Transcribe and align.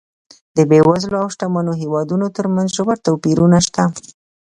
د 0.57 0.57
بېوزلو 0.69 1.17
او 1.23 1.27
شتمنو 1.33 1.73
هېوادونو 1.81 2.25
ترمنځ 2.37 2.69
ژور 2.77 2.97
توپیرونه 3.05 3.57
شته. 3.67 3.83